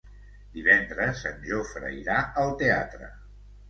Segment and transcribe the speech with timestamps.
[0.55, 3.17] Divendres en Jofre irà al teatre.